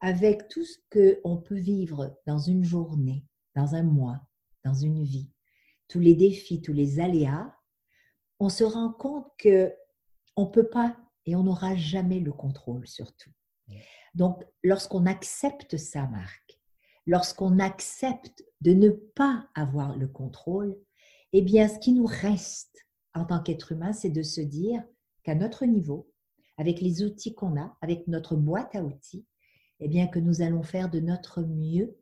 avec 0.00 0.48
tout 0.48 0.64
ce 0.64 0.78
qu'on 0.90 1.36
peut 1.36 1.58
vivre 1.58 2.18
dans 2.26 2.38
une 2.38 2.64
journée, 2.64 3.26
dans 3.54 3.74
un 3.74 3.82
mois, 3.82 4.20
dans 4.64 4.72
une 4.74 5.04
vie, 5.04 5.30
tous 5.88 6.00
les 6.00 6.14
défis, 6.14 6.62
tous 6.62 6.72
les 6.72 6.98
aléas, 6.98 7.54
on 8.40 8.48
se 8.48 8.64
rend 8.64 8.90
compte 8.90 9.26
que 9.38 9.74
on 10.36 10.46
ne 10.46 10.50
peut 10.50 10.68
pas 10.68 10.96
et 11.26 11.36
on 11.36 11.42
n'aura 11.42 11.76
jamais 11.76 12.20
le 12.20 12.32
contrôle 12.32 12.86
sur 12.86 13.14
tout. 13.16 13.32
Donc, 14.14 14.42
lorsqu'on 14.62 15.04
accepte 15.04 15.76
ça, 15.76 16.06
Marc, 16.06 16.58
lorsqu'on 17.06 17.58
accepte 17.58 18.44
de 18.62 18.72
ne 18.72 18.88
pas 18.88 19.46
avoir 19.54 19.96
le 19.96 20.08
contrôle, 20.08 20.78
eh 21.32 21.42
bien, 21.42 21.68
ce 21.68 21.78
qui 21.78 21.92
nous 21.92 22.06
reste 22.06 22.86
en 23.14 23.26
tant 23.26 23.42
qu'être 23.42 23.72
humain, 23.72 23.92
c'est 23.92 24.10
de 24.10 24.22
se 24.22 24.40
dire 24.40 24.82
qu'à 25.22 25.34
notre 25.34 25.66
niveau, 25.66 26.10
avec 26.58 26.80
les 26.80 27.02
outils 27.02 27.34
qu'on 27.34 27.58
a, 27.58 27.76
avec 27.80 28.06
notre 28.08 28.36
boîte 28.36 28.74
à 28.74 28.82
outils, 28.82 29.24
eh 29.80 29.88
bien, 29.88 30.08
que 30.08 30.18
nous 30.18 30.42
allons 30.42 30.62
faire 30.62 30.90
de 30.90 31.00
notre 31.00 31.42
mieux 31.42 31.96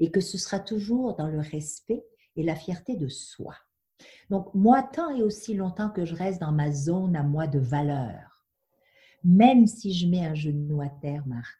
et 0.00 0.10
que 0.10 0.20
ce 0.20 0.36
sera 0.36 0.60
toujours 0.60 1.16
dans 1.16 1.28
le 1.28 1.40
respect 1.40 2.04
et 2.36 2.42
la 2.42 2.56
fierté 2.56 2.96
de 2.96 3.08
soi. 3.08 3.54
Donc, 4.28 4.52
moi, 4.54 4.82
tant 4.82 5.14
et 5.14 5.22
aussi 5.22 5.54
longtemps 5.54 5.90
que 5.90 6.04
je 6.04 6.14
reste 6.14 6.40
dans 6.40 6.52
ma 6.52 6.72
zone 6.72 7.14
à 7.14 7.22
moi 7.22 7.46
de 7.46 7.60
valeur, 7.60 8.44
même 9.22 9.66
si 9.68 9.94
je 9.94 10.08
mets 10.08 10.26
un 10.26 10.34
genou 10.34 10.82
à 10.82 10.88
terre, 10.88 11.24
Marc, 11.26 11.58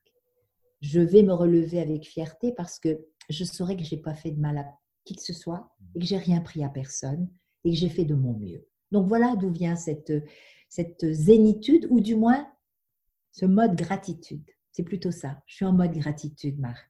je 0.81 1.01
vais 1.01 1.23
me 1.23 1.33
relever 1.33 1.81
avec 1.81 2.05
fierté 2.05 2.53
parce 2.53 2.81
que 2.81 3.07
je 3.31 3.45
saurai 3.45 3.77
que 3.77 3.85
je 3.85 3.95
n'ai 3.95 4.03
pas 4.03 4.15
fait 4.15 4.33
de 4.33 4.41
mal 4.41 4.59
à 4.59 4.67
qui 5.05 5.15
que 5.15 5.23
ce 5.23 5.33
soit 5.33 5.71
et 5.95 6.01
que 6.01 6.07
j'ai 6.07 6.19
rien 6.19 6.41
pris 6.41 6.65
à 6.65 6.69
personne 6.69 7.29
et 7.65 7.71
que 7.71 7.77
j'ai 7.77 7.89
fait 7.89 8.05
de 8.05 8.17
mon 8.17 8.37
mieux. 8.37 8.67
Donc 8.91 9.07
voilà 9.07 9.37
d'où 9.37 9.51
vient 9.51 9.77
cette, 9.77 10.13
cette 10.75 11.05
zénitude 11.13 11.87
ou 11.91 12.01
du 12.01 12.17
moins 12.17 12.47
ce 13.31 13.45
mode 13.45 13.77
gratitude. 13.77 14.49
C'est 14.71 14.83
plutôt 14.83 15.11
ça. 15.11 15.37
Je 15.45 15.57
suis 15.57 15.65
en 15.67 15.75
mode 15.75 15.93
gratitude, 15.93 16.59
Marc. 16.59 16.89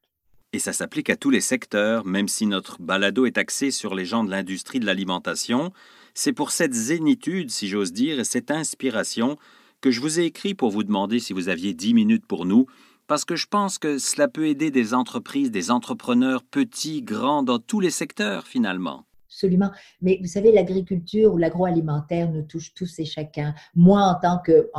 Et 0.53 0.61
ça 0.61 0.73
s'applique 0.73 1.11
à 1.11 1.17
tous 1.17 1.31
les 1.31 1.41
secteurs, 1.41 2.07
même 2.07 2.29
si 2.29 2.47
notre 2.47 2.81
balado 2.81 3.27
est 3.27 3.39
axé 3.39 3.73
sur 3.73 3.97
les 3.97 4.05
gens 4.05 4.23
de 4.23 4.31
l'industrie 4.31 4.79
de 4.79 4.87
l'alimentation. 4.87 5.73
C'est 6.15 6.33
pour 6.33 6.53
cette 6.53 6.75
zénitude, 6.75 7.51
si 7.51 7.67
j'ose 7.67 7.93
dire, 7.93 8.21
et 8.21 8.25
cette 8.25 8.53
inspiration 8.53 9.37
que 9.81 9.91
je 9.91 10.01
vous 10.01 10.21
ai 10.21 10.27
écrit 10.27 10.55
pour 10.55 10.71
vous 10.71 10.85
demander 10.85 11.19
si 11.19 11.33
vous 11.33 11.49
aviez 11.49 11.75
dix 11.75 11.93
minutes 11.93 12.27
pour 12.27 12.47
nous, 12.47 12.67
parce 13.09 13.25
que 13.25 13.35
je 13.35 13.49
pense 13.49 13.79
que 13.79 13.99
cela 13.99 14.29
peut 14.29 14.47
aider 14.47 14.71
des 14.71 14.95
entreprises, 14.95 15.51
des 15.51 15.73
entrepreneurs 15.73 16.45
petits, 16.45 17.03
grands, 17.03 17.43
dans 17.43 17.59
tous 17.59 17.81
les 17.81 17.91
secteurs 17.91 18.47
finalement 18.47 19.07
absolument. 19.33 19.71
Mais 20.01 20.19
vous 20.21 20.29
savez, 20.29 20.53
l'agriculture 20.53 21.33
ou 21.33 21.39
l'agroalimentaire 21.39 22.31
nous 22.31 22.43
touche 22.43 22.75
tous 22.75 22.99
et 22.99 23.05
chacun. 23.05 23.55
Moi, 23.75 24.01
en 24.01 24.15
tant 24.21 24.39
que, 24.39 24.71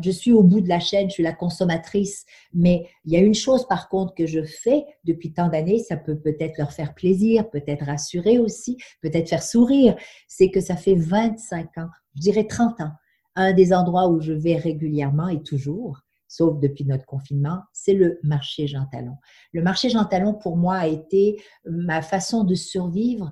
je 0.00 0.10
suis 0.10 0.32
au 0.32 0.42
bout 0.42 0.60
de 0.60 0.68
la 0.68 0.80
chaîne, 0.80 1.08
je 1.08 1.14
suis 1.14 1.22
la 1.22 1.32
consommatrice, 1.32 2.26
mais 2.52 2.86
il 3.04 3.12
y 3.12 3.16
a 3.16 3.20
une 3.20 3.34
chose 3.34 3.66
par 3.66 3.88
contre 3.88 4.14
que 4.14 4.26
je 4.26 4.42
fais 4.42 4.84
depuis 5.04 5.32
tant 5.32 5.48
d'années, 5.48 5.78
ça 5.78 5.96
peut 5.96 6.18
peut-être 6.18 6.58
leur 6.58 6.72
faire 6.72 6.94
plaisir, 6.94 7.48
peut-être 7.48 7.86
rassurer 7.86 8.38
aussi, 8.38 8.76
peut-être 9.00 9.28
faire 9.28 9.42
sourire, 9.42 9.96
c'est 10.28 10.50
que 10.50 10.60
ça 10.60 10.76
fait 10.76 10.94
25 10.94 11.78
ans, 11.78 11.88
je 12.16 12.20
dirais 12.20 12.44
30 12.44 12.80
ans, 12.82 12.92
un 13.34 13.52
des 13.52 13.72
endroits 13.72 14.08
où 14.08 14.20
je 14.20 14.32
vais 14.32 14.56
régulièrement 14.56 15.28
et 15.28 15.42
toujours, 15.42 16.00
sauf 16.30 16.60
depuis 16.60 16.84
notre 16.84 17.04
confinement, 17.06 17.60
c'est 17.72 17.92
le 17.92 18.20
marché 18.22 18.68
Jean 18.68 18.86
Talon. 18.86 19.16
Le 19.52 19.62
marché 19.62 19.90
Jean 19.90 20.04
Talon, 20.04 20.32
pour 20.32 20.56
moi, 20.56 20.76
a 20.76 20.86
été 20.86 21.42
ma 21.68 22.02
façon 22.02 22.44
de 22.44 22.54
survivre 22.54 23.30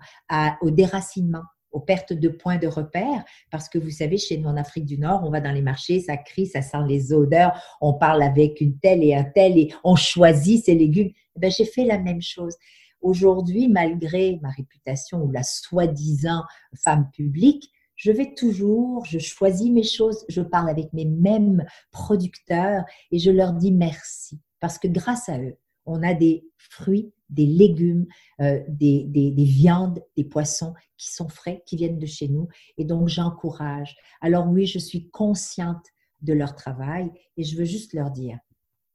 au 0.61 0.71
déracinement 0.71 1.45
aux 1.71 1.81
pertes 1.81 2.15
de 2.15 2.29
points 2.29 2.57
de 2.57 2.67
repère, 2.67 3.23
parce 3.51 3.69
que 3.69 3.79
vous 3.79 3.91
savez, 3.91 4.17
chez 4.17 4.39
nous 4.39 4.49
en 4.49 4.57
Afrique 4.57 4.87
du 4.87 4.99
Nord, 4.99 5.23
on 5.25 5.31
va 5.31 5.41
dans 5.41 5.53
les 5.53 5.63
marchés, 5.63 6.01
ça 6.01 6.17
crie, 6.17 6.47
ça 6.47 6.63
sent 6.63 6.79
les 6.89 7.13
odeurs, 7.13 7.61
on 7.81 7.93
parle 7.93 8.23
avec 8.23 8.61
une 8.61 8.79
telle 8.79 9.05
et 9.05 9.15
un 9.15 9.25
tel 9.25 9.59
et 9.59 9.73
on 9.85 9.95
choisit 9.95 10.65
ses 10.65 10.75
légumes. 10.75 11.11
Eh 11.37 11.41
ben, 11.41 11.51
j'ai 11.51 11.67
fait 11.67 11.85
la 11.85 11.99
même 11.99 12.23
chose. 12.23 12.57
Aujourd'hui, 13.01 13.69
malgré 13.69 14.41
ma 14.43 14.49
réputation 14.49 15.23
ou 15.23 15.31
la 15.31 15.43
soi-disant 15.43 16.43
femme 16.75 17.11
publique, 17.13 17.71
je 17.99 18.13
vais 18.13 18.33
toujours, 18.33 19.05
je 19.05 19.19
choisis 19.19 19.71
mes 19.71 19.83
choses, 19.83 20.25
je 20.29 20.41
parle 20.41 20.71
avec 20.71 20.93
mes 20.93 21.05
mêmes 21.05 21.67
producteurs 21.91 22.85
et 23.11 23.19
je 23.19 23.31
leur 23.31 23.53
dis 23.53 23.73
merci. 23.73 24.41
Parce 24.61 24.79
que 24.79 24.87
grâce 24.87 25.29
à 25.29 25.41
eux, 25.41 25.57
on 25.85 26.03
a 26.05 26.15
des 26.15 26.47
fruits, 26.57 27.13
des 27.29 27.45
légumes, 27.47 28.07
euh, 28.41 28.63
des, 28.69 29.05
des, 29.09 29.33
des, 29.33 29.45
viandes, 29.45 30.01
des 30.17 30.25
poissons 30.25 30.75
qui 30.97 31.13
sont 31.13 31.29
frais, 31.29 31.63
qui 31.67 31.77
viennent 31.77 31.99
de 31.99 32.07
chez 32.07 32.29
nous. 32.29 32.47
Et 32.77 32.85
donc, 32.85 33.09
j'encourage. 33.09 33.97
Alors 34.21 34.47
oui, 34.47 34.65
je 34.65 34.79
suis 34.79 35.11
consciente 35.11 35.85
de 36.23 36.33
leur 36.33 36.55
travail 36.55 37.11
et 37.37 37.43
je 37.43 37.57
veux 37.57 37.65
juste 37.65 37.95
leur 37.95 38.13
dire, 38.13 38.39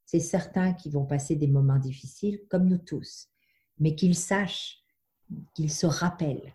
c'est 0.06 0.22
certains 0.22 0.74
qui 0.74 0.90
vont 0.90 1.06
passer 1.06 1.36
des 1.36 1.48
moments 1.48 1.80
difficiles, 1.80 2.40
comme 2.50 2.70
nous 2.70 2.78
tous, 2.78 3.28
mais 3.80 3.96
qu'ils 3.96 4.16
sachent, 4.16 4.82
qu'ils 5.56 5.72
se 5.72 5.88
rappellent 5.88 6.54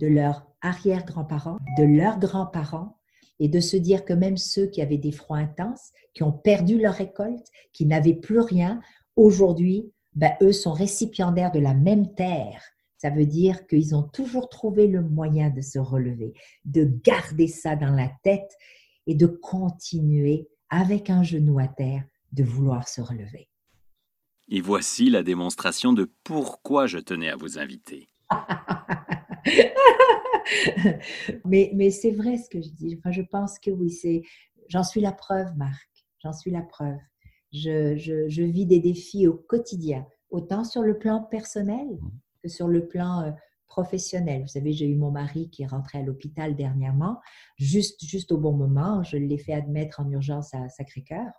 de 0.00 0.06
leurs 0.06 0.46
arrière-grands-parents, 0.60 1.58
de 1.78 1.84
leurs 1.84 2.18
grands-parents, 2.18 2.98
et 3.38 3.48
de 3.48 3.60
se 3.60 3.76
dire 3.76 4.04
que 4.04 4.12
même 4.12 4.36
ceux 4.36 4.66
qui 4.66 4.82
avaient 4.82 4.98
des 4.98 5.12
froids 5.12 5.38
intenses, 5.38 5.90
qui 6.14 6.22
ont 6.22 6.32
perdu 6.32 6.78
leur 6.78 6.94
récolte, 6.94 7.46
qui 7.72 7.86
n'avaient 7.86 8.14
plus 8.14 8.40
rien, 8.40 8.80
aujourd'hui, 9.16 9.90
ben, 10.14 10.32
eux 10.42 10.52
sont 10.52 10.72
récipiendaires 10.72 11.52
de 11.52 11.58
la 11.58 11.74
même 11.74 12.14
terre. 12.14 12.62
Ça 12.98 13.10
veut 13.10 13.26
dire 13.26 13.66
qu'ils 13.66 13.96
ont 13.96 14.04
toujours 14.04 14.48
trouvé 14.48 14.86
le 14.86 15.02
moyen 15.02 15.50
de 15.50 15.60
se 15.60 15.78
relever, 15.78 16.34
de 16.64 16.84
garder 17.04 17.48
ça 17.48 17.74
dans 17.74 17.90
la 17.90 18.10
tête 18.22 18.56
et 19.08 19.14
de 19.14 19.26
continuer 19.26 20.48
avec 20.70 21.10
un 21.10 21.22
genou 21.22 21.58
à 21.58 21.66
terre 21.66 22.04
de 22.32 22.44
vouloir 22.44 22.88
se 22.88 23.00
relever. 23.00 23.48
Et 24.48 24.60
voici 24.60 25.10
la 25.10 25.22
démonstration 25.22 25.92
de 25.92 26.10
pourquoi 26.24 26.86
je 26.86 26.98
tenais 26.98 27.28
à 27.28 27.36
vous 27.36 27.58
inviter. 27.58 28.08
mais 31.44 31.70
mais 31.74 31.90
c'est 31.90 32.12
vrai 32.12 32.38
ce 32.38 32.48
que 32.48 32.60
je 32.60 32.70
dis. 32.70 32.96
Enfin, 32.98 33.10
je 33.10 33.22
pense 33.22 33.58
que 33.58 33.70
oui, 33.70 33.90
c'est. 33.90 34.22
J'en 34.68 34.84
suis 34.84 35.00
la 35.00 35.12
preuve, 35.12 35.54
Marc. 35.56 35.88
J'en 36.22 36.32
suis 36.32 36.50
la 36.50 36.62
preuve. 36.62 36.98
Je, 37.52 37.96
je, 37.96 38.28
je, 38.28 38.42
vis 38.42 38.64
des 38.64 38.80
défis 38.80 39.26
au 39.26 39.34
quotidien, 39.34 40.06
autant 40.30 40.64
sur 40.64 40.82
le 40.82 40.98
plan 40.98 41.22
personnel 41.22 41.86
mmh. 41.86 42.10
que 42.42 42.48
sur 42.48 42.68
le 42.68 42.86
plan 42.86 43.22
euh, 43.22 43.30
professionnel. 43.72 44.42
Vous 44.42 44.48
savez, 44.48 44.72
j'ai 44.72 44.86
eu 44.86 44.96
mon 44.96 45.10
mari 45.10 45.48
qui 45.48 45.62
est 45.62 45.66
rentré 45.66 45.98
à 45.98 46.02
l'hôpital 46.02 46.54
dernièrement, 46.54 47.18
juste, 47.56 48.04
juste 48.04 48.30
au 48.30 48.36
bon 48.36 48.52
moment. 48.52 49.02
Je 49.02 49.16
l'ai 49.16 49.38
fait 49.38 49.54
admettre 49.54 50.00
en 50.00 50.10
urgence 50.10 50.52
à 50.52 50.68
Sacré-Cœur. 50.68 51.32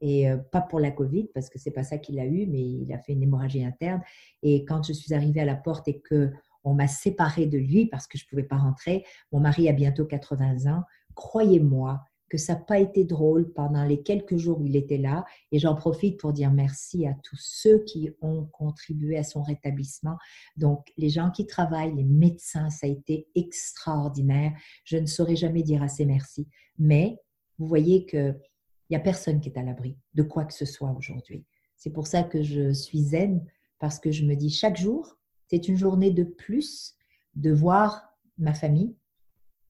Et 0.00 0.28
euh, 0.28 0.36
pas 0.36 0.60
pour 0.60 0.80
la 0.80 0.90
Covid, 0.90 1.28
parce 1.32 1.48
que 1.48 1.60
c'est 1.60 1.70
pas 1.70 1.84
ça 1.84 1.98
qu'il 1.98 2.18
a 2.18 2.26
eu, 2.26 2.46
mais 2.46 2.60
il 2.60 2.92
a 2.92 2.98
fait 2.98 3.12
une 3.12 3.22
hémorragie 3.22 3.64
interne. 3.64 4.02
Et 4.42 4.64
quand 4.64 4.82
je 4.82 4.92
suis 4.92 5.14
arrivée 5.14 5.40
à 5.40 5.44
la 5.44 5.54
porte 5.54 5.86
et 5.86 6.00
que 6.00 6.32
on 6.64 6.74
m'a 6.74 6.88
séparée 6.88 7.46
de 7.46 7.58
lui 7.58 7.86
parce 7.86 8.06
que 8.06 8.18
je 8.18 8.24
ne 8.24 8.28
pouvais 8.28 8.44
pas 8.44 8.56
rentrer. 8.56 9.04
Mon 9.32 9.40
mari 9.40 9.68
a 9.68 9.72
bientôt 9.72 10.04
80 10.04 10.72
ans. 10.72 10.82
Croyez-moi 11.14 12.02
que 12.32 12.38
ça 12.38 12.54
n'a 12.54 12.60
pas 12.60 12.78
été 12.78 13.04
drôle 13.04 13.52
pendant 13.52 13.84
les 13.84 14.02
quelques 14.02 14.38
jours 14.38 14.58
où 14.58 14.64
il 14.64 14.74
était 14.74 14.96
là. 14.96 15.26
Et 15.50 15.58
j'en 15.58 15.74
profite 15.74 16.18
pour 16.18 16.32
dire 16.32 16.50
merci 16.50 17.06
à 17.06 17.12
tous 17.22 17.38
ceux 17.38 17.84
qui 17.84 18.10
ont 18.22 18.46
contribué 18.46 19.18
à 19.18 19.22
son 19.22 19.42
rétablissement. 19.42 20.16
Donc, 20.56 20.86
les 20.96 21.10
gens 21.10 21.30
qui 21.30 21.46
travaillent, 21.46 21.94
les 21.94 22.04
médecins, 22.04 22.70
ça 22.70 22.86
a 22.86 22.90
été 22.90 23.28
extraordinaire. 23.34 24.52
Je 24.84 24.96
ne 24.96 25.04
saurais 25.04 25.36
jamais 25.36 25.62
dire 25.62 25.82
assez 25.82 26.06
merci. 26.06 26.48
Mais 26.78 27.18
vous 27.58 27.66
voyez 27.66 28.06
qu'il 28.06 28.40
n'y 28.88 28.96
a 28.96 29.00
personne 29.00 29.38
qui 29.38 29.50
est 29.50 29.58
à 29.58 29.62
l'abri 29.62 29.98
de 30.14 30.22
quoi 30.22 30.46
que 30.46 30.54
ce 30.54 30.64
soit 30.64 30.94
aujourd'hui. 30.96 31.44
C'est 31.76 31.92
pour 31.92 32.06
ça 32.06 32.22
que 32.22 32.42
je 32.42 32.72
suis 32.72 33.02
zen, 33.02 33.44
parce 33.78 33.98
que 33.98 34.10
je 34.10 34.24
me 34.24 34.36
dis 34.36 34.48
chaque 34.48 34.78
jour, 34.78 35.18
c'est 35.52 35.68
une 35.68 35.76
journée 35.76 36.10
de 36.10 36.24
plus 36.24 36.94
de 37.34 37.52
voir 37.52 38.08
ma 38.38 38.54
famille, 38.54 38.96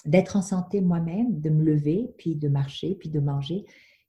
d'être 0.05 0.37
en 0.37 0.43
santé 0.43 0.81
moi-même, 0.81 1.41
de 1.41 1.51
me 1.51 1.65
lever, 1.65 2.15
puis 2.19 2.37
de 2.37 2.49
marcher, 2.49 2.95
puis 2.95 3.09
de 3.09 3.19
manger, 3.19 3.65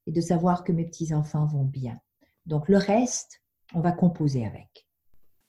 et 0.05 0.11
de 0.11 0.21
savoir 0.21 0.63
que 0.63 0.71
mes 0.71 0.85
petits-enfants 0.85 1.47
vont 1.47 1.63
bien. 1.63 1.99
Donc 2.45 2.69
le 2.69 2.77
reste, 2.77 3.41
on 3.73 3.79
va 3.79 3.91
composer 3.91 4.45
avec. 4.45 4.85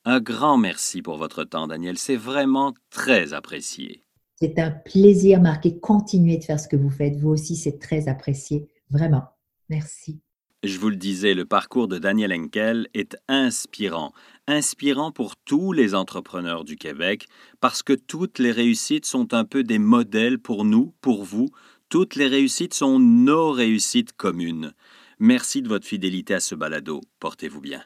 Un 0.07 0.21
grand 0.21 0.57
merci 0.57 1.03
pour 1.03 1.19
votre 1.19 1.45
temps, 1.45 1.67
Daniel. 1.67 1.99
C'est 1.99 2.17
vraiment 2.17 2.73
très 2.89 3.35
apprécié. 3.35 4.03
C'est 4.37 4.59
un 4.59 4.71
plaisir, 4.71 5.43
Marc, 5.43 5.67
et 5.67 5.79
continuez 5.79 6.39
de 6.39 6.45
faire 6.45 6.61
ce 6.61 6.69
que 6.69 6.77
vous 6.77 6.91
faites. 6.91 7.17
Vous 7.17 7.31
aussi, 7.31 7.55
c'est 7.55 7.79
très 7.79 8.09
apprécié. 8.09 8.67
Vraiment. 8.89 9.25
Merci. 9.69 10.21
Je 10.65 10.79
vous 10.79 10.89
le 10.89 10.97
disais, 10.97 11.35
le 11.35 11.45
parcours 11.45 11.89
de 11.89 11.99
Daniel 11.99 12.33
Henkel 12.33 12.89
est 12.95 13.19
inspirant. 13.29 14.15
Inspirant 14.47 15.13
pour 15.13 15.37
tous 15.37 15.73
les 15.73 15.95
entrepreneurs 15.95 16.65
du 16.65 16.77
Québec, 16.77 17.27
parce 17.61 17.83
que 17.83 17.93
toutes 17.93 18.39
les 18.39 18.51
réussites 18.51 19.05
sont 19.05 19.35
un 19.35 19.45
peu 19.45 19.63
des 19.63 19.79
modèles 19.79 20.39
pour 20.39 20.65
nous, 20.65 20.95
pour 21.03 21.23
vous. 21.23 21.51
Toutes 21.91 22.15
les 22.15 22.29
réussites 22.29 22.73
sont 22.73 22.99
nos 22.99 23.53
réussites 23.53 24.15
communes. 24.17 24.73
Merci 25.19 25.61
de 25.61 25.69
votre 25.69 25.87
fidélité 25.87 26.33
à 26.33 26.41
ce 26.41 26.55
balado. 26.55 27.03
Portez-vous 27.21 27.61
bien. 27.61 27.83